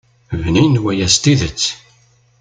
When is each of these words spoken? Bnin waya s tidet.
Bnin 0.43 0.75
waya 0.83 1.07
s 1.13 1.15
tidet. 1.23 1.61